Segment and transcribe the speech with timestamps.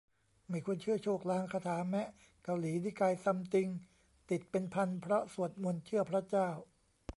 [0.49, 2.07] ไม่ควรเชื่อโชคลางคาถาแมะ
[2.43, 3.67] เกาหลีนิกายซัมติง
[4.29, 6.49] ติดเป็นพันเพราะสวดมนต์เชื่อพระเจ้า